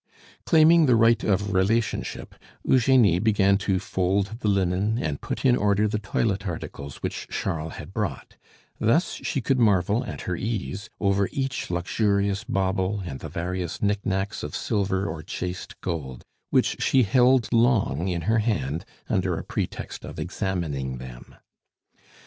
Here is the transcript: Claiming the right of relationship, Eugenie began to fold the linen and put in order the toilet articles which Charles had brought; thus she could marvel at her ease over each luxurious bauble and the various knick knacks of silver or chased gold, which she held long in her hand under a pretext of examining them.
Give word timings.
Claiming 0.47 0.87
the 0.87 0.95
right 0.95 1.23
of 1.23 1.53
relationship, 1.53 2.33
Eugenie 2.65 3.19
began 3.19 3.59
to 3.59 3.77
fold 3.77 4.37
the 4.39 4.47
linen 4.47 4.97
and 4.97 5.21
put 5.21 5.45
in 5.45 5.55
order 5.55 5.87
the 5.87 5.99
toilet 5.99 6.47
articles 6.47 7.03
which 7.03 7.27
Charles 7.29 7.73
had 7.73 7.93
brought; 7.93 8.35
thus 8.79 9.13
she 9.21 9.41
could 9.41 9.59
marvel 9.59 10.03
at 10.05 10.21
her 10.21 10.35
ease 10.35 10.89
over 10.99 11.29
each 11.31 11.69
luxurious 11.69 12.43
bauble 12.43 13.03
and 13.05 13.19
the 13.19 13.29
various 13.29 13.79
knick 13.83 14.03
knacks 14.03 14.41
of 14.41 14.55
silver 14.55 15.05
or 15.05 15.21
chased 15.21 15.79
gold, 15.81 16.25
which 16.49 16.81
she 16.81 17.03
held 17.03 17.53
long 17.53 18.07
in 18.07 18.21
her 18.21 18.39
hand 18.39 18.85
under 19.07 19.37
a 19.37 19.43
pretext 19.43 20.03
of 20.03 20.17
examining 20.17 20.97
them. 20.97 21.35